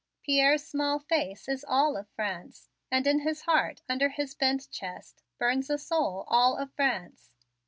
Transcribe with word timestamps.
Pierre's 0.23 0.65
small 0.65 0.97
face 0.97 1.47
is 1.47 1.63
all 1.63 1.95
of 1.95 2.09
France 2.09 2.71
and 2.89 3.05
in 3.05 3.19
his 3.19 3.41
heart 3.41 3.83
under 3.87 4.09
his 4.09 4.33
bent 4.33 4.67
chest 4.71 5.21
burns 5.37 5.69
a 5.69 5.77
soul 5.77 6.23
all 6.27 6.57
of 6.57 6.73
France. 6.73 7.29